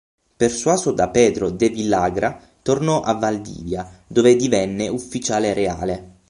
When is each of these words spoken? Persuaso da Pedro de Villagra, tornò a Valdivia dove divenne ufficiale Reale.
Persuaso 0.37 0.93
da 0.93 1.09
Pedro 1.09 1.51
de 1.51 1.69
Villagra, 1.69 2.41
tornò 2.63 3.01
a 3.01 3.13
Valdivia 3.13 3.87
dove 4.07 4.35
divenne 4.35 4.87
ufficiale 4.87 5.53
Reale. 5.53 6.15